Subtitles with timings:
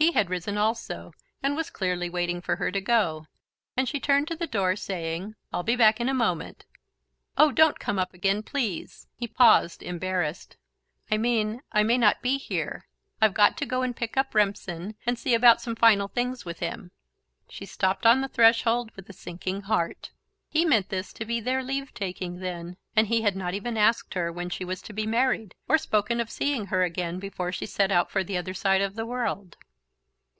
[0.00, 1.12] He had risen also,
[1.42, 3.26] and was clearly waiting for her to go,
[3.76, 6.66] and she turned to the door, saying: "I'll be back in a moment."
[7.36, 10.56] "Oh, don't come up again, please!" He paused, embarrassed.
[11.10, 12.86] "I mean I may not be here.
[13.20, 16.60] I've got to go and pick up Rempson, and see about some final things with
[16.60, 16.92] him."
[17.48, 20.12] She stopped on the threshold with a sinking heart.
[20.48, 24.14] He meant this to be their leave taking, then and he had not even asked
[24.14, 27.66] her when she was to be married, or spoken of seeing her again before she
[27.66, 29.56] set out for the other side of the world.